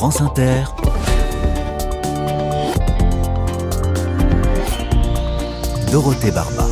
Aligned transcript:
France 0.00 0.22
Inter, 0.22 0.62
Dorothée 5.92 6.30
Barba. 6.30 6.66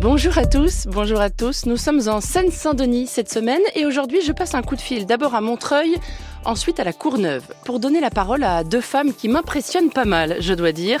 Bonjour 0.00 0.38
à 0.38 0.46
tous, 0.46 0.86
bonjour 0.86 1.20
à 1.20 1.28
tous. 1.28 1.66
Nous 1.66 1.76
sommes 1.76 2.00
en 2.08 2.22
Seine-Saint-Denis 2.22 3.06
cette 3.06 3.30
semaine 3.30 3.60
et 3.74 3.84
aujourd'hui 3.84 4.22
je 4.22 4.32
passe 4.32 4.54
un 4.54 4.62
coup 4.62 4.76
de 4.76 4.80
fil 4.80 5.04
d'abord 5.04 5.34
à 5.34 5.42
Montreuil, 5.42 5.98
ensuite 6.46 6.80
à 6.80 6.84
la 6.84 6.94
Courneuve 6.94 7.44
pour 7.66 7.80
donner 7.80 8.00
la 8.00 8.08
parole 8.08 8.44
à 8.44 8.64
deux 8.64 8.80
femmes 8.80 9.12
qui 9.12 9.28
m'impressionnent 9.28 9.90
pas 9.90 10.06
mal, 10.06 10.38
je 10.40 10.54
dois 10.54 10.72
dire. 10.72 11.00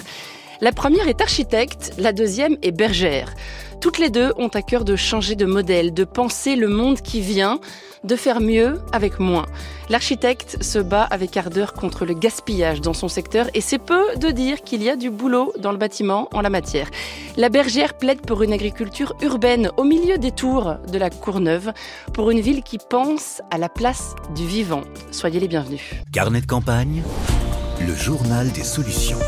La 0.60 0.72
première 0.72 1.06
est 1.06 1.20
architecte, 1.20 1.92
la 1.98 2.12
deuxième 2.12 2.56
est 2.62 2.72
bergère. 2.72 3.32
Toutes 3.80 3.98
les 3.98 4.10
deux 4.10 4.32
ont 4.38 4.48
à 4.48 4.60
cœur 4.60 4.84
de 4.84 4.96
changer 4.96 5.36
de 5.36 5.46
modèle, 5.46 5.94
de 5.94 6.02
penser 6.02 6.56
le 6.56 6.66
monde 6.66 7.00
qui 7.00 7.20
vient, 7.20 7.60
de 8.02 8.16
faire 8.16 8.40
mieux 8.40 8.80
avec 8.92 9.20
moins. 9.20 9.46
L'architecte 9.88 10.60
se 10.60 10.80
bat 10.80 11.04
avec 11.04 11.36
ardeur 11.36 11.74
contre 11.74 12.04
le 12.04 12.14
gaspillage 12.14 12.80
dans 12.80 12.92
son 12.92 13.06
secteur 13.06 13.46
et 13.54 13.60
c'est 13.60 13.78
peu 13.78 14.02
de 14.16 14.32
dire 14.32 14.62
qu'il 14.62 14.82
y 14.82 14.90
a 14.90 14.96
du 14.96 15.10
boulot 15.10 15.52
dans 15.60 15.70
le 15.70 15.78
bâtiment 15.78 16.28
en 16.32 16.40
la 16.40 16.50
matière. 16.50 16.90
La 17.36 17.50
bergère 17.50 17.94
plaide 17.94 18.20
pour 18.22 18.42
une 18.42 18.52
agriculture 18.52 19.14
urbaine 19.22 19.70
au 19.76 19.84
milieu 19.84 20.18
des 20.18 20.32
tours 20.32 20.74
de 20.90 20.98
la 20.98 21.10
Courneuve, 21.10 21.72
pour 22.14 22.32
une 22.32 22.40
ville 22.40 22.64
qui 22.64 22.78
pense 22.78 23.42
à 23.52 23.58
la 23.58 23.68
place 23.68 24.16
du 24.34 24.44
vivant. 24.44 24.82
Soyez 25.12 25.38
les 25.38 25.48
bienvenus. 25.48 25.82
Carnet 26.12 26.40
de 26.40 26.46
campagne, 26.46 27.02
le 27.86 27.94
journal 27.94 28.50
des 28.50 28.64
solutions. 28.64 29.18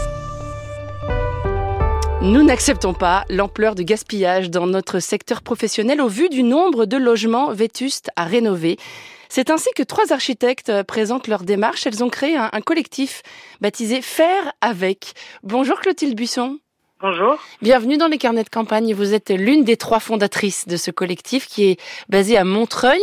Nous 2.23 2.43
n'acceptons 2.43 2.93
pas 2.93 3.25
l'ampleur 3.31 3.75
du 3.75 3.83
gaspillage 3.83 4.51
dans 4.51 4.67
notre 4.67 4.99
secteur 4.99 5.41
professionnel 5.41 6.03
au 6.03 6.09
vu 6.09 6.29
du 6.29 6.43
nombre 6.43 6.85
de 6.85 6.99
logements 6.99 7.51
vétustes 7.51 8.11
à 8.15 8.25
rénover. 8.25 8.77
C'est 9.31 9.49
ainsi 9.49 9.71
que 9.75 9.83
trois 9.83 10.13
architectes 10.13 10.83
présentent 10.83 11.29
leur 11.29 11.45
démarche. 11.45 11.87
Elles 11.87 12.05
ont 12.05 12.11
créé 12.11 12.37
un, 12.37 12.61
collectif 12.61 13.23
baptisé 13.63 14.03
Faire 14.03 14.53
avec. 14.61 15.15
Bonjour 15.43 15.81
Clotilde 15.81 16.15
Buisson. 16.15 16.59
Bonjour. 17.01 17.39
Bienvenue 17.63 17.97
dans 17.97 18.09
les 18.09 18.19
carnets 18.19 18.45
de 18.45 18.51
campagne. 18.51 18.93
Vous 18.93 19.15
êtes 19.15 19.31
l'une 19.31 19.65
des 19.65 19.79
trois 19.79 20.01
fondatrices 20.01 20.69
de 20.69 20.77
ce 20.77 20.91
collectif 20.91 21.47
qui 21.47 21.71
est 21.71 21.81
basé 22.11 22.37
à 22.37 22.45
Montreuil. 22.45 23.01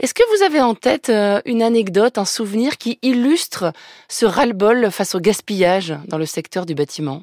Est-ce 0.00 0.12
que 0.12 0.36
vous 0.36 0.42
avez 0.42 0.60
en 0.60 0.74
tête 0.74 1.08
euh, 1.08 1.40
une 1.44 1.62
anecdote, 1.62 2.18
un 2.18 2.24
souvenir 2.24 2.78
qui 2.78 2.98
illustre 3.02 3.72
ce 4.08 4.26
ras-le-bol 4.26 4.90
face 4.90 5.14
au 5.14 5.20
gaspillage 5.20 5.94
dans 6.08 6.18
le 6.18 6.26
secteur 6.26 6.66
du 6.66 6.74
bâtiment? 6.74 7.22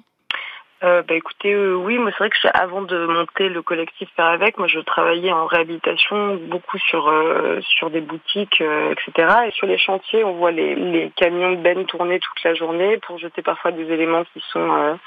Euh, 0.84 1.02
bah 1.02 1.16
écoutez, 1.16 1.54
euh, 1.54 1.76
oui, 1.76 1.98
moi 1.98 2.12
c'est 2.12 2.18
vrai 2.18 2.30
que 2.30 2.48
avant 2.54 2.82
de 2.82 3.06
monter 3.06 3.48
le 3.48 3.62
collectif 3.62 4.10
Faire 4.16 4.26
avec, 4.26 4.58
moi 4.58 4.68
je 4.68 4.80
travaillais 4.80 5.32
en 5.32 5.46
réhabilitation 5.46 6.36
beaucoup 6.36 6.78
sur 6.78 7.08
euh, 7.08 7.62
sur 7.62 7.90
des 7.90 8.02
boutiques, 8.02 8.62
etc. 8.62 9.34
Et 9.48 9.52
sur 9.52 9.66
les 9.66 9.78
chantiers, 9.78 10.24
on 10.24 10.34
voit 10.34 10.52
les, 10.52 10.76
les 10.76 11.12
camions 11.16 11.52
de 11.52 11.58
bennes 11.58 11.86
tourner 11.86 12.20
toute 12.20 12.44
la 12.44 12.54
journée 12.54 12.98
pour 12.98 13.18
jeter 13.18 13.42
parfois 13.42 13.72
des 13.72 13.90
éléments 13.92 14.24
qui 14.34 14.44
sont 14.52 14.98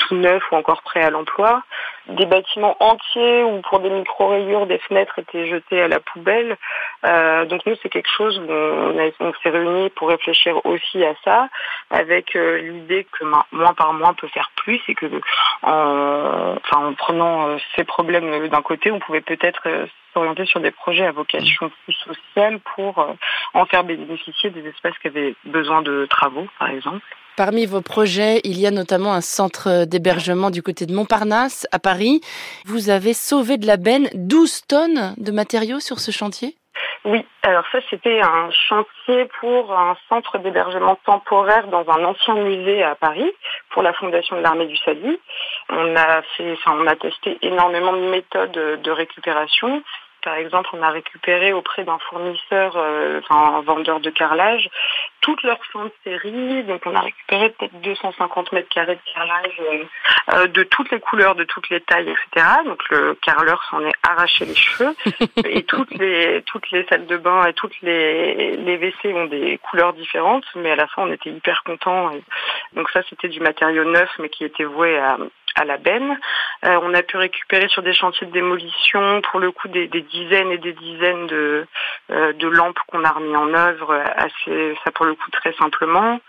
tout 0.00 0.14
neufs 0.14 0.42
ou 0.50 0.56
encore 0.56 0.82
prêts 0.82 1.02
à 1.02 1.10
l'emploi. 1.10 1.62
Des 2.08 2.26
bâtiments 2.26 2.76
entiers 2.80 3.44
où 3.44 3.60
pour 3.60 3.80
des 3.80 3.90
micro-rayures, 3.90 4.66
des 4.66 4.78
fenêtres 4.78 5.18
étaient 5.18 5.46
jetées 5.46 5.80
à 5.80 5.88
la 5.88 6.00
poubelle. 6.00 6.56
Euh, 7.04 7.44
donc 7.44 7.64
nous, 7.66 7.74
c'est 7.82 7.88
quelque 7.88 8.10
chose 8.10 8.38
où 8.38 8.50
on, 8.50 9.32
s'est 9.42 9.50
réunis 9.50 9.90
pour 9.90 10.08
réfléchir 10.08 10.64
aussi 10.64 11.04
à 11.04 11.14
ça, 11.24 11.48
avec 11.90 12.34
euh, 12.34 12.58
l'idée 12.58 13.06
que 13.12 13.24
moins 13.24 13.74
par 13.74 13.92
mois 13.92 14.14
peut 14.14 14.28
faire 14.28 14.50
plus 14.56 14.80
et 14.88 14.94
que 14.94 15.06
en, 15.62 16.56
enfin, 16.56 16.86
en 16.86 16.94
prenant 16.94 17.48
euh, 17.48 17.56
ces 17.76 17.84
problèmes 17.84 18.48
d'un 18.48 18.62
côté, 18.62 18.90
on 18.90 18.98
pouvait 18.98 19.20
peut-être 19.20 19.68
s'orienter 20.12 20.46
sur 20.46 20.60
des 20.60 20.72
projets 20.72 21.06
à 21.06 21.12
vocation 21.12 21.70
plus 21.84 21.94
sociale 21.94 22.58
pour 22.74 23.14
en 23.54 23.64
faire 23.66 23.84
bénéficier 23.84 24.50
des 24.50 24.66
espaces 24.66 24.98
qui 24.98 25.08
avaient 25.08 25.34
besoin 25.44 25.82
de 25.82 26.06
travaux, 26.06 26.48
par 26.58 26.70
exemple. 26.70 27.04
Parmi 27.36 27.64
vos 27.66 27.80
projets, 27.80 28.40
il 28.44 28.58
y 28.58 28.66
a 28.66 28.70
notamment 28.70 29.12
un 29.12 29.20
centre 29.20 29.84
d'hébergement 29.84 30.50
du 30.50 30.62
côté 30.62 30.86
de 30.86 30.94
Montparnasse, 30.94 31.66
à 31.72 31.78
Paris. 31.78 32.20
Vous 32.66 32.90
avez 32.90 33.14
sauvé 33.14 33.56
de 33.56 33.66
la 33.66 33.76
benne 33.76 34.08
12 34.14 34.66
tonnes 34.66 35.14
de 35.16 35.32
matériaux 35.32 35.80
sur 35.80 36.00
ce 36.00 36.10
chantier? 36.10 36.54
Oui, 37.04 37.24
alors 37.42 37.64
ça 37.72 37.78
c'était 37.88 38.20
un 38.20 38.50
chantier 38.68 39.26
pour 39.40 39.72
un 39.72 39.96
centre 40.08 40.38
d'hébergement 40.38 40.98
temporaire 41.06 41.68
dans 41.68 41.84
un 41.88 42.04
ancien 42.04 42.34
musée 42.34 42.82
à 42.82 42.94
Paris 42.94 43.32
pour 43.70 43.82
la 43.82 43.94
Fondation 43.94 44.36
de 44.36 44.42
l'Armée 44.42 44.66
du 44.66 44.76
Salut. 44.76 45.18
On 45.70 45.96
a 45.96 46.22
fait, 46.36 46.56
on 46.66 46.86
a 46.86 46.96
testé 46.96 47.38
énormément 47.40 47.94
de 47.94 48.10
méthodes 48.10 48.82
de 48.82 48.90
récupération 48.90 49.82
par 50.22 50.34
exemple, 50.34 50.70
on 50.72 50.82
a 50.82 50.90
récupéré 50.90 51.52
auprès 51.52 51.84
d'un 51.84 51.98
fournisseur, 51.98 52.76
euh, 52.76 53.20
enfin 53.20 53.56
un 53.56 53.60
vendeur 53.62 54.00
de 54.00 54.10
carrelage, 54.10 54.68
toutes 55.20 55.42
leurs 55.42 55.64
fins 55.72 55.84
de 55.84 55.92
série. 56.04 56.64
Donc 56.64 56.82
on 56.86 56.94
a 56.94 57.00
récupéré 57.00 57.50
peut-être 57.50 57.80
250 57.80 58.52
mètres 58.52 58.68
carrés 58.68 58.96
de 58.96 59.12
carrelage 59.12 59.60
euh, 59.60 59.84
euh, 60.34 60.46
de 60.46 60.62
toutes 60.64 60.90
les 60.90 61.00
couleurs, 61.00 61.34
de 61.34 61.44
toutes 61.44 61.68
les 61.70 61.80
tailles, 61.80 62.10
etc. 62.10 62.46
Donc 62.64 62.88
le 62.90 63.14
carreleur 63.14 63.62
s'en 63.70 63.84
est 63.84 63.94
arraché 64.02 64.44
les 64.44 64.54
cheveux. 64.54 64.94
et 65.44 65.62
toutes 65.62 65.94
les 65.94 66.42
toutes 66.46 66.70
les 66.70 66.84
salles 66.86 67.06
de 67.06 67.16
bain 67.16 67.46
et 67.46 67.52
toutes 67.52 67.80
les, 67.82 68.56
les 68.56 68.76
WC 68.76 69.14
ont 69.14 69.26
des 69.26 69.58
couleurs 69.58 69.92
différentes, 69.92 70.44
mais 70.56 70.72
à 70.72 70.76
la 70.76 70.86
fin 70.86 71.02
on 71.02 71.12
était 71.12 71.30
hyper 71.30 71.62
contents. 71.64 72.10
Donc 72.74 72.88
ça 72.90 73.02
c'était 73.08 73.28
du 73.28 73.40
matériau 73.40 73.84
neuf, 73.84 74.10
mais 74.18 74.28
qui 74.28 74.44
était 74.44 74.64
voué 74.64 74.98
à, 74.98 75.16
à 75.54 75.64
la 75.64 75.78
benne. 75.78 76.18
Euh, 76.64 76.78
on 76.82 76.94
a 76.94 77.02
pu 77.02 77.16
récupérer 77.16 77.68
sur 77.68 77.82
des 77.82 77.94
chantiers 77.94 78.26
de 78.26 78.32
démolition, 78.32 79.20
pour 79.30 79.40
le 79.40 79.50
coup, 79.50 79.68
des, 79.68 79.88
dizaines 79.88 80.52
et 80.52 80.58
des 80.58 80.72
dizaines 80.72 81.26
de, 81.26 81.66
euh, 82.10 82.32
de 82.34 82.48
lampes 82.48 82.78
qu'on 82.86 83.04
a 83.04 83.10
remis 83.10 83.36
en 83.36 83.52
œuvre, 83.54 83.94
assez, 84.16 84.76
ça 84.84 84.90
pour 84.90 85.06
le 85.06 85.14
coup 85.14 85.30
très 85.30 85.52
simplement. 85.54 86.20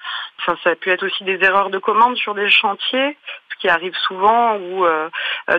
ça 0.45 0.53
a 0.65 0.75
pu 0.75 0.89
être 0.89 1.05
aussi 1.05 1.23
des 1.23 1.43
erreurs 1.43 1.69
de 1.69 1.77
commande 1.77 2.15
sur 2.17 2.33
des 2.33 2.49
chantiers, 2.49 3.17
ce 3.49 3.55
qui 3.59 3.69
arrive 3.69 3.95
souvent, 4.07 4.55
où 4.55 4.85
euh, 4.85 5.09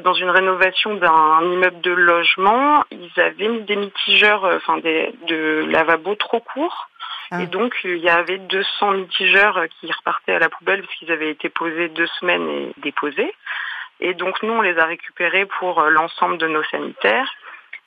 dans 0.02 0.14
une 0.14 0.30
rénovation 0.30 0.94
d'un 0.94 1.42
immeuble 1.42 1.80
de 1.80 1.92
logement, 1.92 2.84
ils 2.90 3.20
avaient 3.20 3.48
mis 3.48 3.62
des 3.62 3.76
mitigeurs, 3.76 4.44
enfin 4.44 4.78
des 4.78 5.14
de 5.28 5.66
lavabo 5.68 6.14
trop 6.14 6.40
courts. 6.40 6.88
Ah. 7.34 7.40
Et 7.40 7.46
donc, 7.46 7.74
il 7.82 7.96
y 7.96 8.10
avait 8.10 8.36
200 8.36 8.90
mitigeurs 8.90 9.58
qui 9.80 9.90
repartaient 9.90 10.34
à 10.34 10.38
la 10.38 10.50
poubelle 10.50 10.82
parce 10.82 10.94
qu'ils 10.96 11.10
avaient 11.10 11.30
été 11.30 11.48
posés 11.48 11.88
deux 11.88 12.06
semaines 12.20 12.46
et 12.46 12.72
déposés. 12.82 13.32
Et 14.00 14.12
donc, 14.12 14.42
nous, 14.42 14.52
on 14.52 14.60
les 14.60 14.78
a 14.78 14.84
récupérés 14.84 15.46
pour 15.46 15.80
euh, 15.80 15.88
l'ensemble 15.88 16.36
de 16.36 16.46
nos 16.46 16.62
sanitaires. 16.64 17.32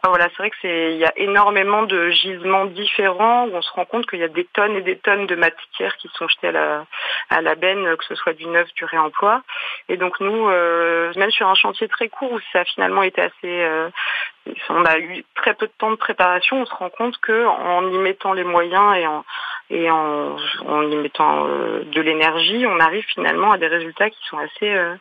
voilà, 0.03 0.29
c'est 0.29 0.37
vrai 0.37 0.49
que 0.49 0.55
c'est, 0.63 0.93
il 0.93 0.97
y 0.97 1.05
a 1.05 1.13
énormément 1.17 1.83
de 1.83 2.09
gisements 2.09 2.65
différents 2.65 3.45
où 3.45 3.55
on 3.55 3.61
se 3.61 3.71
rend 3.71 3.85
compte 3.85 4.09
qu'il 4.09 4.17
y 4.17 4.23
a 4.23 4.29
des 4.29 4.45
tonnes 4.45 4.77
et 4.77 4.81
des 4.81 4.97
tonnes 4.97 5.27
de 5.27 5.35
matières 5.35 5.95
qui 5.97 6.09
sont 6.15 6.27
jetées 6.27 6.47
à 6.47 6.51
la, 6.51 6.85
à 7.29 7.41
la 7.41 7.53
benne, 7.53 7.95
que 7.97 8.05
ce 8.05 8.15
soit 8.15 8.33
du 8.33 8.47
neuf, 8.47 8.67
du 8.73 8.85
réemploi. 8.85 9.43
Et 9.89 9.97
donc 9.97 10.19
nous, 10.19 10.49
euh, 10.49 11.13
même 11.17 11.31
sur 11.31 11.47
un 11.47 11.55
chantier 11.55 11.87
très 11.87 12.09
court 12.09 12.31
où 12.31 12.39
ça 12.51 12.61
a 12.61 12.65
finalement 12.65 13.03
été 13.03 13.21
assez, 13.21 13.33
euh, 13.43 13.89
on 14.69 14.85
a 14.85 14.99
eu 14.99 15.23
très 15.35 15.53
peu 15.53 15.67
de 15.67 15.71
temps 15.77 15.91
de 15.91 15.95
préparation, 15.95 16.61
on 16.61 16.65
se 16.65 16.73
rend 16.75 16.89
compte 16.89 17.17
que 17.17 17.45
en 17.45 17.87
y 17.91 17.97
mettant 17.97 18.33
les 18.33 18.43
moyens 18.43 18.97
et 18.97 19.07
en 19.07 19.25
et 19.69 19.89
en, 19.89 20.35
en 20.67 20.91
y 20.91 20.95
mettant 20.95 21.47
euh, 21.47 21.83
de 21.85 22.01
l'énergie, 22.01 22.65
on 22.67 22.79
arrive 22.79 23.05
finalement 23.05 23.51
à 23.51 23.57
des 23.57 23.67
résultats 23.67 24.09
qui 24.09 24.19
sont 24.29 24.37
assez 24.37 24.69
euh, 24.69 24.95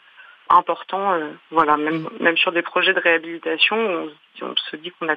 importants. 0.48 1.12
Euh, 1.12 1.30
voilà, 1.50 1.76
même 1.76 2.08
même 2.20 2.36
sur 2.38 2.52
des 2.52 2.62
projets 2.62 2.94
de 2.94 3.00
réhabilitation, 3.00 3.76
on, 3.76 4.10
on 4.42 4.54
se 4.70 4.76
dit 4.76 4.92
qu'on 4.92 5.08
a 5.08 5.16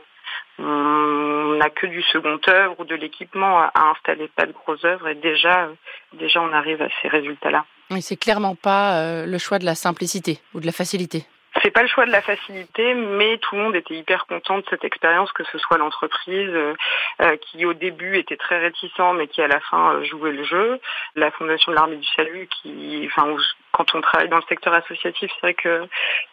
on 0.59 1.55
n'a 1.57 1.69
que 1.69 1.87
du 1.87 2.01
second 2.03 2.39
œuvre 2.49 2.75
ou 2.79 2.83
de 2.83 2.95
l'équipement 2.95 3.59
à, 3.59 3.71
installer, 3.91 4.27
pas 4.35 4.45
de 4.45 4.51
gros 4.51 4.85
œuvres, 4.85 5.07
et 5.07 5.15
déjà 5.15 5.69
déjà 6.13 6.41
on 6.41 6.51
arrive 6.51 6.81
à 6.81 6.89
ces 7.01 7.07
résultats-là. 7.07 7.65
Oui, 7.89 8.01
c'est 8.01 8.17
clairement 8.17 8.55
pas 8.55 9.25
le 9.25 9.37
choix 9.37 9.59
de 9.59 9.65
la 9.65 9.75
simplicité 9.75 10.39
ou 10.53 10.59
de 10.59 10.65
la 10.65 10.73
facilité. 10.73 11.25
C'est 11.67 11.71
pas 11.71 11.81
le 11.81 11.89
choix 11.89 12.05
de 12.05 12.11
la 12.11 12.21
facilité, 12.21 12.93
mais 12.93 13.39
tout 13.39 13.57
le 13.57 13.61
monde 13.61 13.75
était 13.75 13.93
hyper 13.93 14.25
content 14.25 14.57
de 14.59 14.63
cette 14.69 14.85
expérience, 14.85 15.29
que 15.33 15.43
ce 15.51 15.57
soit 15.57 15.77
l'entreprise 15.77 16.49
euh, 16.49 16.73
euh, 17.21 17.35
qui 17.35 17.65
au 17.65 17.73
début 17.73 18.17
était 18.17 18.37
très 18.37 18.57
réticent, 18.57 19.13
mais 19.15 19.27
qui 19.27 19.41
à 19.41 19.49
la 19.49 19.59
fin 19.59 19.95
euh, 19.95 20.05
jouait 20.05 20.31
le 20.31 20.45
jeu, 20.45 20.79
la 21.17 21.29
Fondation 21.29 21.73
de 21.73 21.75
l'Armée 21.75 21.97
du 21.97 22.07
Salut, 22.15 22.47
qui, 22.47 23.05
enfin, 23.11 23.35
quand 23.73 23.95
on 23.95 23.99
travaille 23.99 24.29
dans 24.29 24.37
le 24.37 24.43
secteur 24.47 24.73
associatif, 24.75 25.29
c'est 25.29 25.41
vrai 25.41 25.55
que 25.55 25.89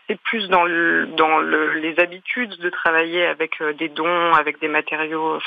c'est 0.07 0.21
plus 0.21 0.49
dans, 0.51 0.63
le, 0.63 1.07
dans 1.07 1.39
le, 1.39 1.73
les 1.81 1.99
habitudes 1.99 2.57
de 2.57 2.71
travailler 2.71 3.27
avec 3.27 3.61
des 3.61 3.89
dons, 3.89 4.35
avec 4.35 4.61
des 4.61 4.69
matériaux, 4.69 5.41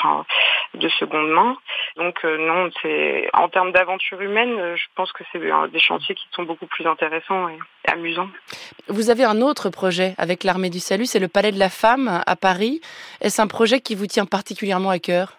de 0.73 0.89
seconde 0.89 1.29
main. 1.29 1.55
Donc 1.95 2.23
non, 2.23 2.69
c'est 2.81 3.29
en 3.33 3.49
termes 3.49 3.71
d'aventure 3.71 4.21
humaine, 4.21 4.75
je 4.75 4.85
pense 4.95 5.11
que 5.11 5.23
c'est 5.31 5.39
des 5.39 5.79
chantiers 5.79 6.15
qui 6.15 6.27
sont 6.31 6.43
beaucoup 6.43 6.67
plus 6.67 6.85
intéressants 6.85 7.49
et 7.49 7.57
amusants. 7.91 8.29
Vous 8.87 9.09
avez 9.09 9.23
un 9.23 9.41
autre 9.41 9.69
projet 9.69 10.13
avec 10.17 10.43
l'Armée 10.43 10.69
du 10.69 10.79
Salut, 10.79 11.05
c'est 11.05 11.19
le 11.19 11.27
Palais 11.27 11.51
de 11.51 11.59
la 11.59 11.69
Femme 11.69 12.21
à 12.25 12.35
Paris. 12.35 12.81
Est-ce 13.21 13.41
un 13.41 13.47
projet 13.47 13.79
qui 13.79 13.95
vous 13.95 14.07
tient 14.07 14.25
particulièrement 14.25 14.89
à 14.89 14.99
cœur? 14.99 15.37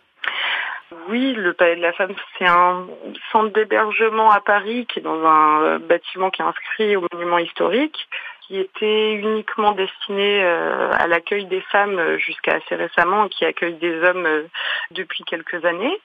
Oui, 1.08 1.32
le 1.34 1.52
Palais 1.54 1.76
de 1.76 1.82
la 1.82 1.92
Femme, 1.92 2.14
c'est 2.38 2.46
un 2.46 2.86
centre 3.32 3.52
d'hébergement 3.52 4.30
à 4.30 4.40
Paris 4.40 4.86
qui 4.86 4.98
est 4.98 5.02
dans 5.02 5.24
un 5.24 5.78
bâtiment 5.78 6.30
qui 6.30 6.42
est 6.42 6.44
inscrit 6.44 6.96
au 6.96 7.06
monument 7.12 7.38
historique, 7.38 8.08
qui 8.48 8.58
était 8.58 9.12
uniquement 9.12 9.72
destiné 9.72 10.42
euh, 10.42 10.90
à 10.92 11.06
l'accueil 11.06 11.44
des 11.44 11.60
femmes 11.70 12.16
jusqu'à 12.16 12.54
assez 12.54 12.74
récemment 12.74 13.28
qui 13.28 13.44
accueille 13.44 13.74
des 13.74 14.02
hommes 14.02 14.26
euh, 14.26 14.48
depuis 14.90 15.22
quelques 15.24 15.64
années 15.66 16.00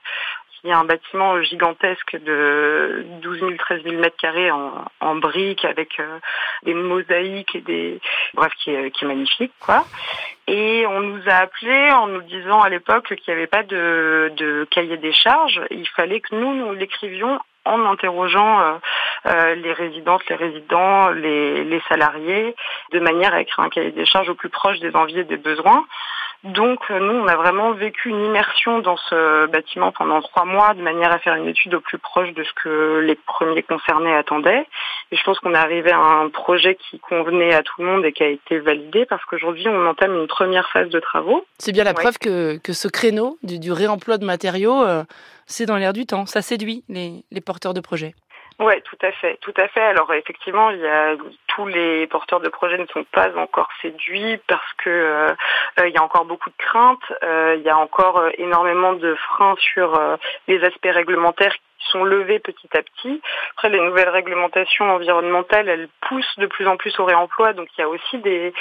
qui 0.62 0.70
est 0.70 0.74
un 0.74 0.86
bâtiment 0.86 1.42
gigantesque 1.42 2.16
de 2.24 3.06
12 3.22 3.40
000, 3.40 3.52
13 3.58 3.84
000 3.84 3.96
mètres 3.98 4.16
carrés 4.16 4.50
en, 4.50 5.16
briques 5.16 5.66
avec 5.66 6.02
des 6.64 6.74
mosaïques 6.74 7.54
et 7.56 7.60
des, 7.60 8.00
bref, 8.34 8.54
qui 8.64 8.72
est, 8.72 9.02
magnifique, 9.04 9.52
quoi. 9.60 9.86
Et 10.48 10.86
on 10.88 11.02
nous 11.02 11.22
a 11.28 11.34
appelés 11.34 11.92
en 11.92 12.08
nous 12.08 12.22
disant 12.22 12.62
à 12.62 12.70
l'époque 12.70 13.14
qu'il 13.14 13.34
n'y 13.34 13.40
avait 13.40 13.48
pas 13.48 13.64
de, 13.64 14.66
cahier 14.72 14.96
des 14.96 15.12
charges. 15.12 15.60
Il 15.70 15.88
fallait 15.90 16.22
que 16.22 16.34
nous, 16.34 16.54
nous 16.54 16.72
l'écrivions 16.72 17.42
en 17.66 17.86
interrogeant 17.86 18.60
euh, 18.60 18.64
euh, 18.64 18.80
les 19.26 19.74
résidentes, 19.74 20.22
les 20.30 20.36
résidents, 20.36 21.10
les, 21.10 21.64
les, 21.64 21.82
salariés, 21.90 22.56
de 22.92 23.00
manière 23.00 23.34
à 23.34 23.42
écrire 23.42 23.66
un 23.66 23.70
cahier 23.70 23.92
des 23.92 24.06
charges 24.06 24.30
au 24.30 24.36
plus 24.36 24.50
proche 24.50 24.80
des 24.80 24.96
envies 24.96 25.20
et 25.20 25.24
des 25.24 25.38
besoins. 25.38 25.86
Donc 26.44 26.80
euh, 26.92 27.00
nous, 27.00 27.14
on 27.14 27.28
a 27.28 27.38
vraiment 27.38 27.72
vécu 27.72 28.10
une 28.10 28.26
immersion 28.26 28.80
dans 28.80 28.98
ce 28.98 29.46
bâtiment 29.48 29.94
pendant 29.94 30.22
trois 30.22 30.44
mois, 30.44 30.74
de 30.74 30.82
manière 30.82 31.12
à 31.12 31.20
faire 31.20 31.36
une 31.36 31.48
étude 31.48 31.74
au 31.74 31.80
plus 31.80 31.98
proche 31.98 32.34
de 32.34 32.44
ce 32.44 32.52
que 32.62 33.00
les 33.00 33.16
premiers 33.16 33.64
concernés 33.64 34.14
attendaient. 34.14 34.68
Et 35.12 35.16
je 35.16 35.24
pense 35.24 35.40
qu'on 35.40 35.54
est 35.54 35.58
arrivé 35.58 35.92
à 35.92 36.00
un 36.00 36.30
projet 36.30 36.76
qui 36.76 37.00
convenait 37.00 37.54
à 37.54 37.64
tout 37.64 37.82
le 37.82 37.86
monde 37.86 38.04
et 38.04 38.12
qui 38.12 38.24
a 38.24 38.28
été 38.28 38.60
validé 38.60 39.06
parce 39.06 39.24
qu'aujourd'hui, 39.26 39.70
on 39.70 39.88
entame 39.88 40.16
une 40.16 40.28
première 40.28 40.70
phase 40.70 40.90
de 40.90 41.00
travaux. 41.00 41.46
C'est 41.60 41.72
bien 41.72 41.86
la 41.86 41.94
preuve 41.94 42.18
que, 42.18 42.58
que 42.58 42.74
ce 42.74 42.90
créneau 42.90 43.38
du, 43.42 43.58
du 43.58 43.72
réemploi 43.72 44.18
de 44.18 44.26
matériaux, 44.26 44.84
euh, 44.84 45.04
c'est 45.46 45.66
dans 45.66 45.78
l'air 45.78 45.94
du 45.94 46.06
temps. 46.06 46.26
Ça 46.26 46.42
séduit 46.42 46.84
les, 46.90 47.24
les 47.32 47.42
porteurs 47.42 47.74
de 47.74 47.80
projets. 47.80 48.16
Oui, 48.60 48.82
tout 48.84 48.98
à 49.02 49.12
fait, 49.12 49.38
tout 49.42 49.54
à 49.58 49.68
fait. 49.68 49.82
Alors 49.82 50.14
effectivement, 50.14 50.70
il 50.70 50.80
y 50.80 50.88
a 50.88 51.16
tous 51.48 51.66
les 51.66 52.08
porteurs 52.08 52.40
de 52.40 52.50
projets 52.50 52.78
ne 52.78 52.86
sont 52.88 53.04
pas 53.06 53.36
encore 53.38 53.70
séduits 53.82 54.40
parce 54.48 54.74
que 54.78 54.90
euh, 54.90 55.34
euh, 55.80 55.88
il 55.88 55.94
y 55.94 55.98
a 55.98 56.04
encore 56.04 56.26
beaucoup 56.26 56.50
de 56.50 56.56
craintes, 56.58 57.14
euh, 57.24 57.56
il 57.58 57.64
y 57.64 57.70
a 57.70 57.78
encore 57.78 58.18
euh, 58.18 58.30
énormément 58.38 58.94
de 58.94 59.16
freins 59.16 59.56
sur 59.58 59.96
euh, 59.96 60.18
les 60.48 60.64
aspects 60.64 60.90
réglementaires 60.92 61.54
qui 61.54 61.90
sont 61.90 62.04
levés 62.04 62.40
petit 62.40 62.70
à 62.78 62.82
petit. 62.82 63.22
Après, 63.52 63.70
les 63.70 63.82
nouvelles 63.82 64.10
réglementations 64.10 64.90
environnementales, 64.90 65.68
elles 65.68 65.90
poussent 66.08 66.38
de 66.38 66.46
plus 66.46 66.68
en 66.68 66.78
plus 66.78 66.98
au 67.00 67.06
réemploi, 67.06 67.54
donc 67.54 67.68
il 67.78 67.82
y 67.82 67.84
a 67.84 67.90
aussi 67.90 68.20
des, 68.20 68.54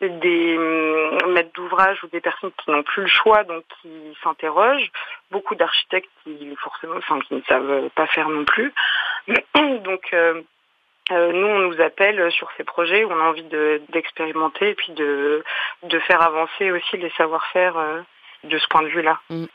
des 0.00 0.56
hum, 0.56 1.32
maîtres 1.32 1.52
d'ouvrage 1.54 2.02
ou 2.04 2.06
des 2.08 2.20
personnes 2.20 2.52
qui 2.64 2.70
n'ont 2.70 2.82
plus 2.82 3.02
le 3.02 3.08
choix, 3.08 3.44
donc 3.44 3.64
qui 3.82 4.16
s'interrogent. 4.22 4.90
Beaucoup 5.30 5.54
d'architectes 5.54 6.10
qui 6.24 6.56
forcément, 6.56 6.96
enfin, 6.96 7.20
qui 7.20 7.34
ne 7.34 7.42
savent 7.42 7.90
pas 7.90 8.06
faire 8.06 8.28
non 8.28 8.44
plus. 8.44 8.72
Donc 9.84 10.02
euh, 10.12 10.42
euh, 11.12 11.32
nous, 11.32 11.46
on 11.46 11.58
nous 11.70 11.80
appelle 11.80 12.30
sur 12.32 12.48
ces 12.56 12.64
projets 12.64 13.04
on 13.04 13.12
a 13.12 13.24
envie 13.24 13.44
d'expérimenter 13.92 14.70
et 14.70 14.74
puis 14.74 14.92
de, 14.92 15.42
de 15.82 15.98
faire 16.00 16.22
avancer 16.22 16.70
aussi 16.70 16.96
les 16.96 17.10
savoir-faire 17.16 17.76
euh, 17.76 18.00
de 18.44 18.58
ce 18.58 18.66
point 18.68 18.82
de 18.82 18.88
vue-là. 18.88 19.18
Mm. 19.30 19.46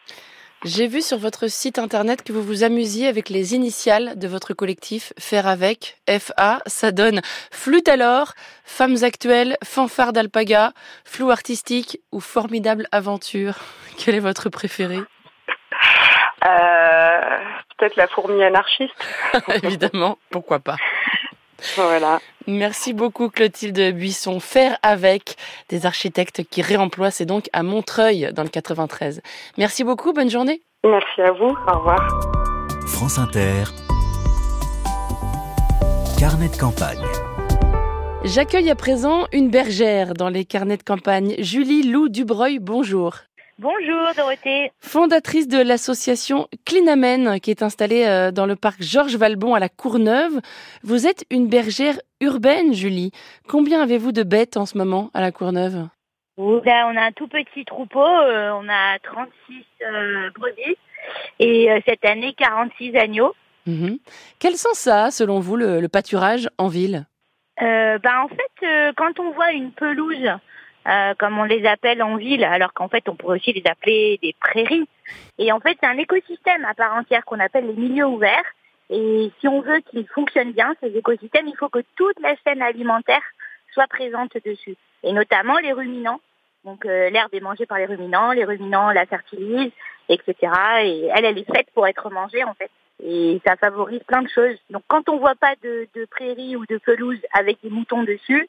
J'ai 0.63 0.87
vu 0.87 1.01
sur 1.01 1.19
votre 1.19 1.47
site 1.47 1.77
internet 1.77 2.23
que 2.23 2.33
vous 2.33 2.41
vous 2.41 2.63
amusiez 2.63 3.07
avec 3.07 3.29
les 3.29 3.53
initiales 3.53 4.17
de 4.17 4.27
votre 4.27 4.53
collectif 4.53 5.13
Faire 5.19 5.47
avec, 5.47 5.97
FA. 6.09 6.59
Ça 6.65 6.91
donne 6.91 7.21
Flûte 7.51 7.87
alors, 7.87 8.33
Femmes 8.63 8.97
actuelles, 9.03 9.57
Fanfare 9.63 10.11
d'alpaga, 10.11 10.71
Flou 11.03 11.29
artistique 11.29 11.99
ou 12.11 12.19
Formidable 12.19 12.87
aventure. 12.91 13.59
Quel 13.97 14.15
est 14.15 14.19
votre 14.19 14.49
préféré? 14.49 14.97
Peut-être 16.41 17.95
la 17.95 18.07
fourmi 18.07 18.43
anarchiste. 18.43 18.93
Évidemment, 19.63 20.17
pourquoi 20.29 20.59
pas. 20.59 20.77
Voilà. 21.75 22.19
Merci 22.47 22.93
beaucoup 22.93 23.29
Clotilde 23.29 23.95
Buisson. 23.95 24.39
Faire 24.39 24.77
avec 24.83 25.35
des 25.69 25.85
architectes 25.85 26.43
qui 26.43 26.61
réemploient, 26.61 27.11
c'est 27.11 27.25
donc 27.25 27.49
à 27.53 27.63
Montreuil 27.63 28.29
dans 28.33 28.43
le 28.43 28.49
93. 28.49 29.21
Merci 29.57 29.83
beaucoup, 29.83 30.13
bonne 30.13 30.29
journée. 30.29 30.61
Merci 30.83 31.21
à 31.21 31.31
vous, 31.31 31.55
au 31.67 31.77
revoir. 31.77 32.07
France 32.87 33.17
Inter, 33.17 33.63
carnet 36.19 36.49
de 36.49 36.57
campagne. 36.57 37.03
J'accueille 38.23 38.69
à 38.69 38.75
présent 38.75 39.25
une 39.31 39.49
bergère 39.49 40.13
dans 40.13 40.29
les 40.29 40.45
carnets 40.45 40.77
de 40.77 40.83
campagne. 40.83 41.35
Julie 41.39 41.83
Lou 41.83 42.09
Dubreuil, 42.09 42.59
bonjour. 42.59 43.15
Bonjour 43.57 44.13
Dorothée. 44.17 44.71
Fondatrice 44.79 45.47
de 45.47 45.61
l'association 45.61 46.47
Clinamen 46.65 47.39
qui 47.39 47.51
est 47.51 47.63
installée 47.63 48.05
euh, 48.05 48.31
dans 48.31 48.45
le 48.45 48.55
parc 48.57 48.81
Georges 48.81 49.15
Valbon 49.15 49.53
à 49.53 49.59
la 49.59 49.69
Courneuve. 49.69 50.41
Vous 50.83 51.07
êtes 51.07 51.23
une 51.29 51.47
bergère 51.47 51.95
urbaine, 52.19 52.73
Julie. 52.73 53.11
Combien 53.47 53.81
avez-vous 53.81 54.11
de 54.11 54.23
bêtes 54.23 54.57
en 54.57 54.65
ce 54.65 54.77
moment 54.77 55.09
à 55.13 55.21
la 55.21 55.31
Courneuve? 55.31 55.87
Oula, 56.37 56.89
on 56.91 56.97
a 56.97 57.03
un 57.03 57.11
tout 57.13 57.29
petit 57.29 57.63
troupeau, 57.63 58.05
euh, 58.05 58.51
on 58.51 58.67
a 58.67 58.99
36 58.99 59.31
euh, 59.83 60.29
brebis 60.37 60.77
et 61.39 61.69
cette 61.87 62.03
année 62.03 62.33
46 62.37 62.95
agneaux. 62.97 63.33
Mhm. 63.67 63.99
Quel 64.39 64.55
sens 64.55 64.77
ça 64.77 65.11
selon 65.11 65.39
vous, 65.39 65.55
le, 65.55 65.79
le 65.79 65.87
pâturage 65.87 66.49
en 66.57 66.67
ville? 66.67 67.05
Euh, 67.61 67.97
ben, 67.99 68.19
en 68.23 68.27
fait, 68.27 68.65
euh, 68.67 68.91
quand 68.97 69.17
on 69.19 69.31
voit 69.31 69.51
une 69.53 69.71
pelouse, 69.71 70.29
euh, 70.87 71.13
comme 71.17 71.39
on 71.39 71.43
les 71.43 71.65
appelle 71.65 72.03
en 72.03 72.15
ville, 72.15 72.43
alors 72.43 72.73
qu'en 72.73 72.87
fait 72.87 73.07
on 73.09 73.15
pourrait 73.15 73.37
aussi 73.37 73.53
les 73.53 73.69
appeler 73.69 74.19
des 74.21 74.35
prairies, 74.39 74.87
et 75.39 75.51
en 75.51 75.59
fait 75.59 75.77
c'est 75.79 75.87
un 75.87 75.97
écosystème 75.97 76.65
à 76.65 76.73
part 76.73 76.95
entière 76.95 77.25
qu'on 77.25 77.39
appelle 77.39 77.67
les 77.67 77.73
milieux 77.73 78.05
ouverts. 78.05 78.45
Et 78.91 79.31
si 79.39 79.47
on 79.47 79.61
veut 79.61 79.79
qu'ils 79.89 80.07
fonctionnent 80.07 80.51
bien, 80.51 80.75
ces 80.79 80.95
écosystèmes, 80.95 81.47
il 81.47 81.57
faut 81.57 81.69
que 81.69 81.83
toute 81.95 82.19
la 82.19 82.35
chaîne 82.45 82.61
alimentaire 82.61 83.23
soit 83.73 83.87
présente 83.87 84.37
dessus, 84.45 84.75
et 85.03 85.11
notamment 85.11 85.57
les 85.57 85.73
ruminants. 85.73 86.21
Donc 86.65 86.85
euh, 86.85 87.09
l'herbe 87.09 87.33
est 87.33 87.39
mangée 87.39 87.65
par 87.65 87.79
les 87.79 87.85
ruminants, 87.85 88.31
les 88.31 88.45
ruminants 88.45 88.91
la 88.91 89.07
fertilisent, 89.07 89.71
etc. 90.09 90.35
Et 90.83 91.09
elle, 91.15 91.25
elle 91.25 91.37
est 91.37 91.51
faite 91.51 91.67
pour 91.73 91.87
être 91.87 92.09
mangée 92.11 92.43
en 92.43 92.53
fait. 92.53 92.69
Et 93.03 93.41
ça 93.45 93.55
favorise 93.55 94.03
plein 94.03 94.21
de 94.21 94.29
choses. 94.29 94.57
Donc 94.69 94.83
quand 94.87 95.09
on 95.09 95.17
voit 95.17 95.35
pas 95.35 95.55
de, 95.63 95.87
de 95.95 96.05
prairies 96.05 96.55
ou 96.55 96.65
de 96.67 96.77
pelouse 96.77 97.19
avec 97.33 97.57
des 97.63 97.69
moutons 97.69 98.03
dessus, 98.03 98.47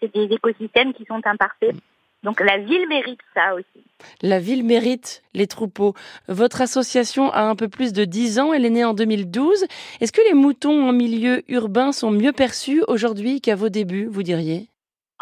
c'est 0.00 0.12
des 0.12 0.34
écosystèmes 0.34 0.92
qui 0.94 1.04
sont 1.04 1.20
imparfaits. 1.24 1.74
Donc 2.22 2.40
la 2.40 2.58
ville 2.58 2.86
mérite 2.88 3.20
ça 3.34 3.54
aussi. 3.54 3.84
La 4.20 4.38
ville 4.38 4.64
mérite 4.64 5.22
les 5.34 5.46
troupeaux. 5.46 5.94
Votre 6.28 6.60
association 6.60 7.32
a 7.32 7.42
un 7.42 7.56
peu 7.56 7.68
plus 7.68 7.92
de 7.92 8.04
10 8.04 8.38
ans, 8.38 8.52
elle 8.52 8.64
est 8.64 8.70
née 8.70 8.84
en 8.84 8.94
2012. 8.94 9.66
Est-ce 10.00 10.12
que 10.12 10.20
les 10.28 10.34
moutons 10.34 10.88
en 10.88 10.92
milieu 10.92 11.42
urbain 11.48 11.92
sont 11.92 12.10
mieux 12.10 12.32
perçus 12.32 12.82
aujourd'hui 12.86 13.40
qu'à 13.40 13.56
vos 13.56 13.68
débuts, 13.68 14.06
vous 14.06 14.22
diriez? 14.22 14.68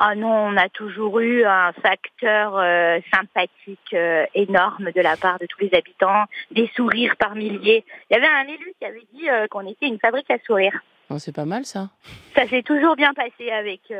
Ah 0.02 0.14
non, 0.14 0.32
on 0.32 0.56
a 0.56 0.70
toujours 0.70 1.20
eu 1.20 1.44
un 1.44 1.73
facteur 1.73 2.56
euh, 2.56 3.00
sympathique 3.12 3.93
euh, 3.93 4.25
énorme 4.35 4.92
de 4.92 5.00
la 5.02 5.16
part 5.18 5.38
de 5.38 5.45
tous 5.45 5.61
les 5.61 5.75
habitants, 5.75 6.25
des 6.50 6.71
sourires 6.75 7.16
par 7.18 7.35
milliers. 7.35 7.85
Il 8.11 8.14
y 8.14 8.16
avait 8.16 8.26
un 8.26 8.49
élu 8.50 8.73
qui 8.78 8.87
avait 8.87 9.06
dit 9.12 9.28
euh, 9.28 9.47
qu'on 9.49 9.66
était 9.66 9.87
une 9.87 9.99
fabrique 9.99 10.30
à 10.30 10.38
sourire. 10.47 10.80
oh, 11.11 11.18
C'est 11.18 11.35
pas 11.37 11.45
mal 11.45 11.66
ça. 11.66 11.90
Ça 12.35 12.47
s'est 12.47 12.62
toujours 12.62 12.97
bien 12.97 13.12
passé 13.12 13.50
avec 13.50 13.92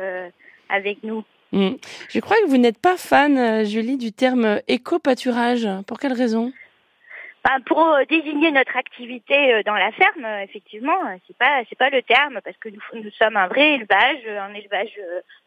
avec 0.71 1.03
nous. 1.03 1.23
Mm. 1.51 1.71
Je 2.09 2.19
crois 2.19 2.37
que 2.37 2.47
vous 2.47 2.57
n'êtes 2.57 2.79
pas 2.79 2.97
fan, 2.97 3.37
euh, 3.37 3.65
Julie, 3.65 3.97
du 3.97 4.11
terme 4.11 4.61
éco-pâturage. 4.67 5.67
Pour 5.87 5.99
quelle 5.99 6.13
raison? 6.13 6.51
Bah, 7.43 7.57
pour 7.65 7.81
euh, 7.81 8.03
désigner 8.09 8.51
notre 8.51 8.77
activité 8.77 9.53
euh, 9.53 9.63
dans 9.63 9.73
la 9.73 9.91
ferme, 9.91 10.25
effectivement, 10.43 10.97
c'est 11.27 11.37
pas 11.37 11.61
c'est 11.67 11.77
pas 11.77 11.89
le 11.89 12.01
terme 12.03 12.39
parce 12.43 12.57
que 12.57 12.69
nous, 12.69 13.01
nous 13.01 13.11
sommes 13.11 13.35
un 13.35 13.47
vrai 13.47 13.73
élevage, 13.73 14.25
un 14.27 14.53
élevage 14.53 14.99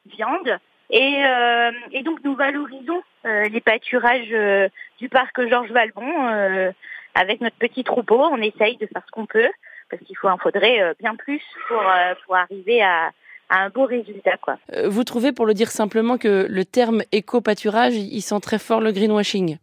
viande. 0.07 0.59
Et, 0.91 1.25
euh, 1.25 1.71
et 1.93 2.03
donc 2.03 2.21
nous 2.25 2.35
valorisons 2.35 3.03
euh, 3.27 3.49
les 3.49 3.61
pâturages 3.61 4.29
euh, 4.33 4.69
du 4.99 5.09
parc 5.09 5.47
Georges 5.49 5.71
Valbon 5.71 6.73
avec 7.15 7.41
notre 7.41 7.57
petit 7.57 7.85
troupeau. 7.85 8.21
On 8.21 8.43
essaye 8.43 8.77
de 8.77 8.87
faire 8.87 9.03
ce 9.07 9.11
qu'on 9.11 9.27
peut 9.27 9.51
parce 9.91 10.03
qu'il 10.03 10.17
faut 10.17 10.29
en 10.29 10.39
faudrait 10.39 10.95
bien 10.99 11.15
plus 11.15 11.43
pour 11.69 11.83
pour 12.27 12.37
arriver 12.37 12.83
à, 12.83 13.11
à 13.49 13.65
un 13.65 13.69
beau 13.71 13.85
résultat 13.87 14.37
quoi. 14.41 14.59
Euh, 14.75 14.89
Vous 14.89 15.05
trouvez, 15.05 15.33
pour 15.33 15.47
le 15.47 15.55
dire 15.55 15.71
simplement, 15.71 16.19
que 16.19 16.47
le 16.49 16.65
terme 16.65 17.03
éco-pâturage, 17.13 17.95
il 17.95 18.21
sent 18.23 18.41
très 18.41 18.59
fort 18.59 18.81
le 18.81 18.93
greenwashing 18.93 19.59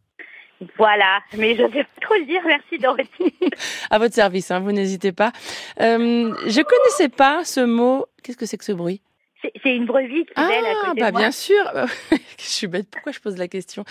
Voilà, 0.77 1.19
mais 1.37 1.55
je 1.55 1.63
vais 1.63 1.83
pas 1.83 2.01
trop 2.01 2.15
le 2.15 2.25
dire. 2.25 2.41
Merci 2.45 2.77
Dorothy. 2.77 3.33
À 3.89 3.97
votre 3.97 4.13
service, 4.13 4.51
hein, 4.51 4.59
vous 4.59 4.71
n'hésitez 4.71 5.11
pas. 5.11 5.31
Euh, 5.79 6.33
je 6.47 6.61
connaissais 6.61 7.09
pas 7.09 7.43
ce 7.43 7.61
mot. 7.61 8.05
Qu'est-ce 8.23 8.37
que 8.37 8.45
c'est 8.45 8.57
que 8.57 8.65
ce 8.65 8.71
bruit? 8.71 9.01
C'est 9.63 9.75
une 9.75 9.85
brebis 9.85 10.25
qui 10.25 10.33
belle 10.35 10.65
à 10.65 10.69
Ah, 10.83 10.87
côté 10.89 11.01
bah 11.01 11.07
de 11.07 11.11
moi. 11.13 11.21
bien 11.21 11.31
sûr. 11.31 11.63
je 12.39 12.43
suis 12.45 12.67
bête. 12.67 12.87
Pourquoi 12.91 13.11
je 13.11 13.19
pose 13.19 13.37
la 13.37 13.47
question? 13.47 13.83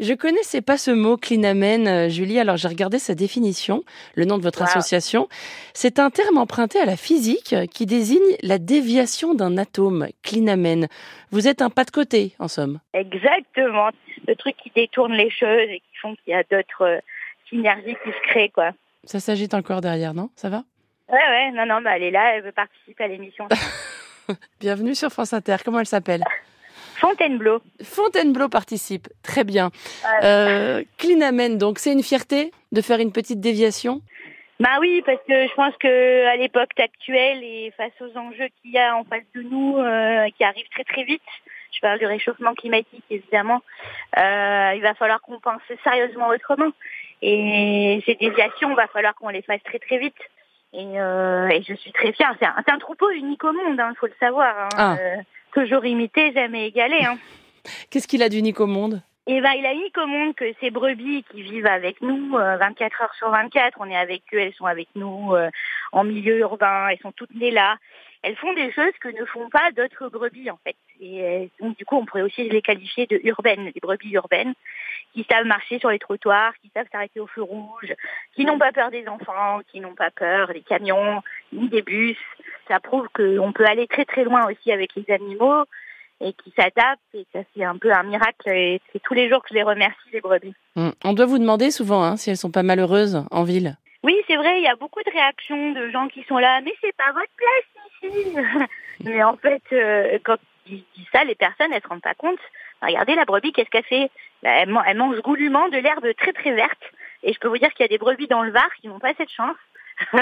Je 0.00 0.12
connaissais 0.14 0.62
pas 0.62 0.76
ce 0.78 0.90
mot 0.90 1.16
clinamen, 1.16 1.86
euh, 1.86 2.08
Julie. 2.08 2.38
Alors 2.40 2.56
j'ai 2.56 2.68
regardé 2.68 2.98
sa 2.98 3.14
définition, 3.14 3.84
le 4.14 4.24
nom 4.24 4.36
de 4.38 4.42
votre 4.42 4.60
Wow. 4.60 4.66
association. 4.66 5.28
C'est 5.74 5.98
un 5.98 6.10
terme 6.10 6.38
emprunté 6.38 6.80
à 6.80 6.84
la 6.84 6.96
physique 6.96 7.54
qui 7.72 7.86
désigne 7.86 8.20
la 8.42 8.58
déviation 8.58 9.34
d'un 9.34 9.56
atome. 9.58 10.08
Clinamen. 10.22 10.88
Vous 11.30 11.46
êtes 11.48 11.62
un 11.62 11.70
pas 11.70 11.84
de 11.84 11.90
côté, 11.90 12.34
en 12.38 12.48
somme. 12.48 12.80
Exactement. 12.94 13.90
Le 14.26 14.34
truc 14.34 14.56
qui 14.56 14.72
détourne 14.74 15.12
les 15.12 15.30
choses 15.30 15.68
et 15.68 15.80
qui 15.80 15.96
font 16.00 16.14
qu'il 16.16 16.32
y 16.32 16.34
a 16.34 16.42
d'autres 16.50 16.82
euh, 16.82 16.98
synergies 17.48 17.96
qui 18.02 18.10
se 18.10 18.28
créent, 18.28 18.48
quoi. 18.50 18.70
Ça 19.04 19.20
s'agite 19.20 19.54
encore 19.54 19.80
derrière, 19.82 20.14
non? 20.14 20.30
Ça 20.34 20.48
va? 20.48 20.64
Ouais, 21.08 21.14
ouais, 21.18 21.52
non, 21.52 21.64
non, 21.66 21.80
bah, 21.80 21.92
elle 21.96 22.02
est 22.02 22.10
là, 22.10 22.34
elle 22.34 22.42
veut 22.42 22.50
participer 22.52 23.04
à 23.04 23.08
l'émission. 23.08 23.46
Bienvenue 24.60 24.94
sur 24.94 25.10
France 25.10 25.32
Inter. 25.32 25.56
Comment 25.64 25.80
elle 25.80 25.86
s'appelle? 25.86 26.24
Fontainebleau. 26.96 27.60
Fontainebleau 27.82 28.48
participe. 28.48 29.08
Très 29.22 29.44
bien. 29.44 29.70
Euh, 30.22 30.82
Clinamen, 30.98 31.58
donc 31.58 31.78
c'est 31.78 31.92
une 31.92 32.02
fierté 32.02 32.52
de 32.72 32.80
faire 32.80 33.00
une 33.00 33.12
petite 33.12 33.40
déviation? 33.40 34.00
Bah 34.58 34.78
oui, 34.80 35.02
parce 35.04 35.20
que 35.28 35.46
je 35.46 35.54
pense 35.54 35.74
que 35.78 36.26
à 36.26 36.36
l'époque 36.36 36.70
actuelle 36.78 37.44
et 37.44 37.72
face 37.76 37.92
aux 38.00 38.16
enjeux 38.16 38.48
qu'il 38.62 38.72
y 38.72 38.78
a 38.78 38.96
en 38.96 39.04
face 39.04 39.24
de 39.34 39.42
nous, 39.42 39.76
euh, 39.76 40.26
qui 40.36 40.44
arrivent 40.44 40.68
très 40.70 40.84
très 40.84 41.04
vite, 41.04 41.20
je 41.74 41.80
parle 41.80 41.98
du 41.98 42.06
réchauffement 42.06 42.54
climatique 42.54 43.04
évidemment, 43.10 43.60
euh, 44.16 44.72
il 44.74 44.80
va 44.80 44.94
falloir 44.94 45.20
qu'on 45.20 45.38
pense 45.40 45.60
sérieusement 45.84 46.28
autrement. 46.28 46.72
Et 47.20 48.02
ces 48.06 48.14
déviations, 48.14 48.70
il 48.70 48.76
va 48.76 48.86
falloir 48.86 49.14
qu'on 49.14 49.28
les 49.28 49.42
fasse 49.42 49.62
très 49.62 49.78
très 49.78 49.98
vite. 49.98 50.16
Et, 50.72 51.00
euh, 51.00 51.48
et 51.48 51.62
je 51.62 51.74
suis 51.74 51.92
très 51.92 52.12
fière. 52.12 52.34
C'est 52.38 52.46
un, 52.46 52.54
un, 52.66 52.78
troupeau 52.78 53.10
unique 53.10 53.44
au 53.44 53.52
monde, 53.52 53.74
il 53.74 53.80
hein, 53.80 53.92
faut 53.98 54.06
le 54.06 54.12
savoir. 54.20 54.54
Hein, 54.58 54.68
ah. 54.76 54.96
euh, 54.98 55.16
toujours 55.52 55.84
imité, 55.84 56.32
jamais 56.32 56.68
égalé. 56.68 56.98
Hein. 57.04 57.16
Qu'est-ce 57.90 58.08
qu'il 58.08 58.22
a 58.22 58.28
d'unique 58.28 58.60
au 58.60 58.66
monde? 58.66 59.00
Et 59.28 59.40
ben, 59.40 59.52
il 59.58 59.66
a 59.66 59.72
unique 59.72 59.98
au 59.98 60.06
monde 60.06 60.36
que 60.36 60.44
ces 60.60 60.70
brebis 60.70 61.24
qui 61.30 61.42
vivent 61.42 61.66
avec 61.66 62.00
nous 62.00 62.30
24 62.30 62.80
euh, 62.80 63.04
heures 63.04 63.14
sur 63.14 63.28
24, 63.28 63.78
on 63.80 63.90
est 63.90 63.96
avec 63.96 64.22
eux, 64.32 64.38
elles 64.38 64.54
sont 64.54 64.66
avec 64.66 64.86
nous 64.94 65.34
euh, 65.34 65.50
en 65.90 66.04
milieu 66.04 66.38
urbain, 66.38 66.88
elles 66.88 67.00
sont 67.00 67.10
toutes 67.10 67.34
nées 67.34 67.50
là. 67.50 67.76
Elles 68.22 68.36
font 68.36 68.52
des 68.54 68.72
choses 68.72 68.92
que 69.00 69.08
ne 69.08 69.24
font 69.26 69.48
pas 69.50 69.70
d'autres 69.72 70.08
brebis 70.08 70.50
en 70.50 70.58
fait. 70.64 70.76
Et 71.00 71.50
donc 71.60 71.76
du 71.76 71.84
coup, 71.84 71.96
on 71.96 72.06
pourrait 72.06 72.22
aussi 72.22 72.48
les 72.48 72.62
qualifier 72.62 73.06
de 73.06 73.20
urbaines, 73.24 73.70
des 73.70 73.80
brebis 73.80 74.12
urbaines, 74.12 74.54
qui 75.14 75.26
savent 75.30 75.46
marcher 75.46 75.78
sur 75.78 75.90
les 75.90 75.98
trottoirs, 75.98 76.52
qui 76.62 76.70
savent 76.74 76.86
s'arrêter 76.90 77.20
au 77.20 77.26
feu 77.26 77.42
rouge, 77.42 77.94
qui 78.34 78.44
n'ont 78.44 78.58
pas 78.58 78.72
peur 78.72 78.90
des 78.90 79.06
enfants, 79.08 79.60
qui 79.70 79.80
n'ont 79.80 79.94
pas 79.94 80.10
peur 80.10 80.48
des 80.48 80.62
camions, 80.62 81.22
ni 81.52 81.68
des 81.68 81.82
bus. 81.82 82.18
Ça 82.68 82.80
prouve 82.80 83.08
qu'on 83.14 83.52
peut 83.52 83.66
aller 83.66 83.86
très 83.86 84.04
très 84.04 84.24
loin 84.24 84.46
aussi 84.50 84.72
avec 84.72 84.94
les 84.96 85.12
animaux 85.12 85.64
et 86.20 86.32
qui 86.32 86.52
s'adaptent 86.56 87.00
et 87.14 87.26
ça 87.32 87.40
c'est 87.54 87.64
un 87.64 87.76
peu 87.76 87.92
un 87.92 88.02
miracle 88.02 88.48
et 88.48 88.80
c'est 88.92 89.02
tous 89.02 89.14
les 89.14 89.28
jours 89.28 89.42
que 89.42 89.48
je 89.50 89.54
les 89.54 89.62
remercie 89.62 89.96
les 90.12 90.20
brebis. 90.20 90.54
Hum, 90.76 90.92
on 91.04 91.12
doit 91.12 91.26
vous 91.26 91.38
demander 91.38 91.70
souvent 91.70 92.02
hein, 92.02 92.16
si 92.16 92.30
elles 92.30 92.36
sont 92.36 92.50
pas 92.50 92.62
malheureuses 92.62 93.24
en 93.30 93.44
ville. 93.44 93.76
Oui, 94.02 94.16
c'est 94.26 94.36
vrai, 94.36 94.58
il 94.58 94.64
y 94.64 94.68
a 94.68 94.76
beaucoup 94.76 95.02
de 95.04 95.10
réactions 95.10 95.72
de 95.72 95.90
gens 95.90 96.08
qui 96.08 96.22
sont 96.24 96.38
là, 96.38 96.60
mais 96.62 96.72
c'est 96.80 96.94
pas 96.96 97.12
votre 97.12 97.32
place 97.36 97.75
mais 99.04 99.22
en 99.22 99.36
fait, 99.36 99.62
euh, 99.72 100.18
quand 100.24 100.38
ils 100.66 100.84
disent 100.96 101.06
ça, 101.12 101.24
les 101.24 101.34
personnes, 101.34 101.72
elles 101.72 101.82
se 101.82 101.88
rendent 101.88 102.02
pas 102.02 102.14
compte. 102.14 102.38
Regardez 102.82 103.14
la 103.14 103.24
brebis, 103.24 103.52
qu'est-ce 103.52 103.70
qu'elle 103.70 103.84
fait? 103.84 104.10
Bah, 104.42 104.50
elle, 104.50 104.74
elle, 104.86 104.96
mange 104.96 105.20
goulûment 105.20 105.68
de 105.68 105.78
l'herbe 105.78 106.06
très 106.16 106.32
très 106.32 106.52
verte. 106.52 106.82
Et 107.22 107.32
je 107.32 107.38
peux 107.38 107.48
vous 107.48 107.58
dire 107.58 107.72
qu'il 107.72 107.84
y 107.84 107.88
a 107.88 107.88
des 107.88 107.98
brebis 107.98 108.26
dans 108.26 108.42
le 108.42 108.52
Var 108.52 108.68
qui 108.80 108.88
n'ont 108.88 108.98
pas 108.98 109.14
cette 109.14 109.30
chance. 109.30 109.56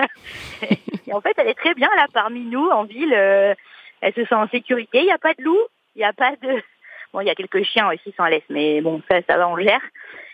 et 1.07 1.13
en 1.13 1.21
fait, 1.21 1.35
elle 1.37 1.49
est 1.49 1.59
très 1.59 1.75
bien 1.75 1.91
là 1.97 2.07
parmi 2.13 2.41
nous 2.41 2.69
en 2.69 2.85
ville. 2.85 3.15
Euh, 3.15 3.55
elle 4.01 4.15
se 4.15 4.25
sent 4.25 4.35
en 4.35 4.49
sécurité. 4.49 4.99
Il 4.99 5.07
n'y 5.07 5.13
a 5.13 5.19
pas 5.19 5.35
de 5.35 5.43
loup, 5.43 5.59
il 5.95 5.99
n'y 5.99 6.05
a 6.05 6.13
pas 6.13 6.37
de... 6.37 6.63
Bon, 7.13 7.21
il 7.21 7.29
y 7.29 7.31
a 7.31 7.37
quelques 7.37 7.63
chiens 7.63 7.89
aussi 7.93 8.13
sans 8.17 8.27
laisse, 8.27 8.43
mais 8.49 8.81
bon, 8.81 9.01
ça, 9.09 9.21
ça 9.23 9.37
va, 9.37 9.47
on 9.47 9.57
gère. 9.57 9.81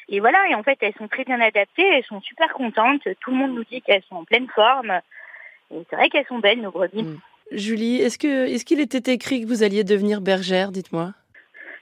Et 0.08 0.18
voilà, 0.18 0.48
et 0.48 0.54
en 0.54 0.62
fait, 0.62 0.78
elles 0.80 0.94
sont 0.94 1.08
très 1.08 1.24
bien 1.24 1.38
adaptées, 1.38 1.86
elles 1.86 2.04
sont 2.04 2.22
super 2.22 2.54
contentes. 2.54 3.06
Tout 3.20 3.30
le 3.32 3.36
monde 3.36 3.54
nous 3.54 3.64
dit 3.64 3.82
qu'elles 3.82 4.02
sont 4.08 4.16
en 4.16 4.24
pleine 4.24 4.48
forme. 4.48 4.98
Et 5.70 5.84
c'est 5.88 5.96
vrai 5.96 6.08
qu'elles 6.08 6.26
sont 6.26 6.38
belles, 6.38 6.60
nos 6.60 6.70
brebis. 6.70 7.02
Mm. 7.02 7.20
Julie, 7.52 8.00
est-ce 8.00 8.18
qu'il 8.64 8.80
était 8.80 9.12
écrit 9.12 9.42
que 9.42 9.46
vous 9.46 9.62
alliez 9.62 9.84
devenir 9.84 10.20
bergère, 10.20 10.70
dites-moi? 10.70 11.12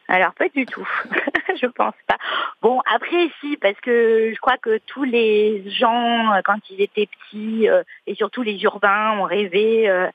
Alors 0.08 0.32
pas 0.32 0.48
du 0.48 0.64
tout. 0.64 0.88
je 1.60 1.66
pense 1.66 1.94
pas. 2.06 2.16
Bon, 2.62 2.80
après 2.92 3.28
si, 3.40 3.56
parce 3.58 3.78
que 3.80 4.32
je 4.34 4.40
crois 4.40 4.56
que 4.56 4.78
tous 4.87 5.04
les 5.04 5.62
gens, 5.70 6.40
quand 6.44 6.58
ils 6.70 6.80
étaient 6.80 7.06
petits, 7.06 7.68
euh, 7.68 7.82
et 8.06 8.14
surtout 8.14 8.42
les 8.42 8.62
urbains, 8.62 9.18
ont 9.18 9.25
rêvé 9.25 9.88
euh, 9.88 10.08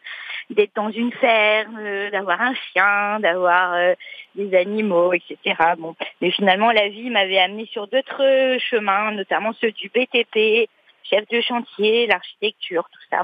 d'être 0.50 0.76
dans 0.76 0.90
une 0.90 1.12
ferme, 1.14 1.78
euh, 1.80 2.10
d'avoir 2.10 2.42
un 2.42 2.54
chien, 2.56 3.20
d'avoir 3.20 3.74
euh, 3.74 3.94
des 4.36 4.56
animaux, 4.58 5.14
etc. 5.14 5.56
Bon, 5.78 5.96
mais 6.22 6.32
finalement 6.32 6.72
la 6.72 6.90
vie 6.90 7.10
m'avait 7.10 7.40
amené 7.40 7.68
sur 7.72 7.88
d'autres 7.88 8.58
chemins, 8.60 9.12
notamment 9.12 9.54
ceux 9.54 9.72
du 9.72 9.90
BTP, 9.90 10.70
chef 11.04 11.28
de 11.30 11.42
chantier, 11.42 12.08
l'architecture, 12.08 12.88
tout 12.92 13.08
ça. 13.12 13.24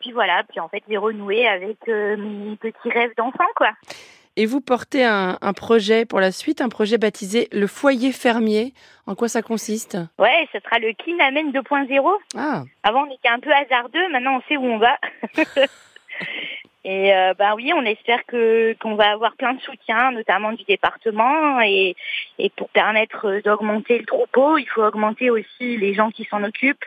Puis 0.00 0.12
voilà, 0.12 0.42
puis 0.48 0.60
en 0.60 0.68
fait 0.68 0.82
j'ai 0.88 0.96
renoué 0.96 1.46
avec 1.46 1.76
euh, 1.88 2.16
mes 2.16 2.56
petits 2.56 2.90
rêves 2.90 3.12
d'enfant, 3.16 3.48
quoi. 3.56 3.70
Et 4.36 4.46
vous 4.46 4.60
portez 4.60 5.04
un, 5.04 5.36
un, 5.40 5.52
projet 5.52 6.06
pour 6.06 6.20
la 6.20 6.32
suite, 6.32 6.60
un 6.60 6.68
projet 6.68 6.98
baptisé 6.98 7.48
le 7.52 7.66
foyer 7.66 8.12
fermier. 8.12 8.72
En 9.06 9.14
quoi 9.14 9.28
ça 9.28 9.42
consiste? 9.42 9.98
Ouais, 10.18 10.48
ce 10.52 10.60
sera 10.60 10.78
le 10.78 10.92
Kinamen 10.92 11.50
2.0. 11.50 12.18
Ah. 12.36 12.62
Avant, 12.84 13.06
on 13.06 13.12
était 13.12 13.28
un 13.28 13.40
peu 13.40 13.50
hasardeux. 13.52 14.08
Maintenant, 14.12 14.36
on 14.36 14.42
sait 14.48 14.56
où 14.56 14.64
on 14.64 14.78
va. 14.78 14.96
Et 16.84 17.14
euh, 17.14 17.34
bah 17.38 17.54
oui, 17.56 17.72
on 17.74 17.84
espère 17.84 18.24
que 18.26 18.74
qu'on 18.80 18.94
va 18.94 19.10
avoir 19.10 19.36
plein 19.36 19.52
de 19.52 19.60
soutien, 19.60 20.12
notamment 20.12 20.52
du 20.52 20.64
département, 20.64 21.60
et, 21.60 21.94
et 22.38 22.48
pour 22.50 22.70
permettre 22.70 23.42
d'augmenter 23.44 23.98
le 23.98 24.06
troupeau, 24.06 24.56
il 24.56 24.66
faut 24.66 24.82
augmenter 24.82 25.28
aussi 25.28 25.76
les 25.76 25.92
gens 25.92 26.10
qui 26.10 26.24
s'en 26.24 26.42
occupent, 26.42 26.84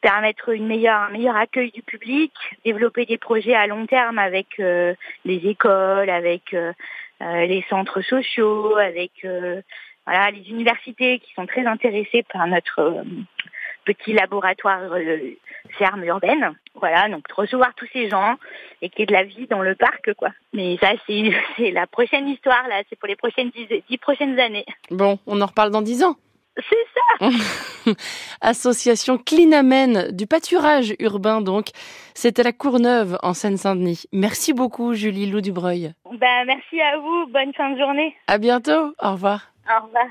permettre 0.00 0.50
une 0.50 0.66
meilleure, 0.66 1.02
un 1.02 1.10
meilleur 1.10 1.36
accueil 1.36 1.70
du 1.70 1.82
public, 1.82 2.32
développer 2.64 3.06
des 3.06 3.18
projets 3.18 3.54
à 3.54 3.66
long 3.66 3.86
terme 3.86 4.18
avec 4.18 4.60
euh, 4.60 4.94
les 5.24 5.46
écoles, 5.48 6.10
avec 6.10 6.54
euh, 6.54 6.72
euh 7.22 7.46
les 7.46 7.64
centres 7.68 8.00
sociaux, 8.02 8.76
avec 8.76 9.12
euh, 9.24 9.60
voilà 10.06 10.30
les 10.30 10.48
universités 10.50 11.18
qui 11.18 11.32
sont 11.34 11.46
très 11.46 11.66
intéressées 11.66 12.24
par 12.32 12.46
notre 12.46 13.04
petit 13.84 14.12
laboratoire 14.12 14.82
ferme 15.78 16.04
urbaine. 16.04 16.54
Voilà, 16.74 17.08
donc 17.08 17.24
recevoir 17.32 17.74
tous 17.74 17.88
ces 17.92 18.08
gens 18.08 18.36
et 18.82 18.88
qu'il 18.88 19.00
y 19.00 19.02
ait 19.02 19.06
de 19.06 19.12
la 19.12 19.24
vie 19.24 19.46
dans 19.46 19.62
le 19.62 19.74
parc, 19.74 20.14
quoi. 20.14 20.30
Mais 20.52 20.76
ça, 20.78 20.92
c'est 21.06 21.70
la 21.72 21.86
prochaine 21.86 22.28
histoire, 22.28 22.68
là. 22.68 22.82
C'est 22.88 22.98
pour 22.98 23.08
les 23.08 23.16
prochaines 23.16 23.50
dix, 23.50 23.98
prochaines 23.98 24.38
années. 24.38 24.66
Bon, 24.90 25.18
on 25.26 25.40
en 25.40 25.46
reparle 25.46 25.70
dans 25.70 25.82
dix 25.82 26.04
ans. 26.04 26.16
C'est 26.58 27.30
ça 27.30 27.92
Association 28.40 29.18
Clinamen 29.18 30.10
du 30.12 30.26
pâturage 30.26 30.94
urbain, 30.98 31.40
donc. 31.40 31.66
C'était 32.14 32.42
la 32.42 32.52
Courneuve, 32.52 33.16
en 33.22 33.32
Seine-Saint-Denis. 33.32 34.04
Merci 34.12 34.52
beaucoup, 34.52 34.94
Julie 34.94 35.30
Loup 35.30 35.40
Dubreuil. 35.40 35.92
Ben, 36.12 36.44
merci 36.46 36.80
à 36.80 36.98
vous. 36.98 37.26
Bonne 37.32 37.52
fin 37.54 37.70
de 37.70 37.78
journée. 37.78 38.16
À 38.26 38.38
bientôt. 38.38 38.92
Au 39.00 39.12
revoir. 39.12 39.52
Au 39.68 39.84
revoir. 39.84 40.06